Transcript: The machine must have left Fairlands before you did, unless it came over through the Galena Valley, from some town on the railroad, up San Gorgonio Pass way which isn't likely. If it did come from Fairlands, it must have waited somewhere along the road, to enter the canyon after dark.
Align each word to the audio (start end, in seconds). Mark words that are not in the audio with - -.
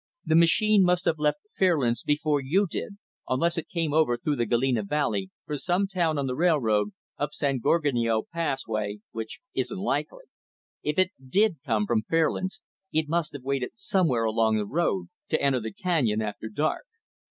The 0.25 0.35
machine 0.35 0.81
must 0.81 1.05
have 1.05 1.19
left 1.19 1.41
Fairlands 1.59 2.01
before 2.01 2.41
you 2.41 2.65
did, 2.67 2.97
unless 3.29 3.55
it 3.55 3.69
came 3.69 3.93
over 3.93 4.17
through 4.17 4.37
the 4.37 4.47
Galena 4.47 4.81
Valley, 4.81 5.29
from 5.45 5.57
some 5.57 5.85
town 5.85 6.17
on 6.17 6.25
the 6.25 6.33
railroad, 6.35 6.93
up 7.19 7.35
San 7.35 7.59
Gorgonio 7.59 8.23
Pass 8.33 8.65
way 8.65 9.01
which 9.11 9.41
isn't 9.53 9.77
likely. 9.77 10.23
If 10.81 10.97
it 10.97 11.11
did 11.23 11.57
come 11.63 11.85
from 11.85 12.01
Fairlands, 12.09 12.61
it 12.91 13.07
must 13.09 13.33
have 13.33 13.43
waited 13.43 13.77
somewhere 13.77 14.23
along 14.23 14.57
the 14.57 14.65
road, 14.65 15.09
to 15.29 15.39
enter 15.39 15.59
the 15.59 15.71
canyon 15.71 16.19
after 16.19 16.49
dark. 16.49 16.87